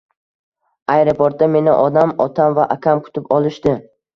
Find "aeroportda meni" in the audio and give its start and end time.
0.93-1.75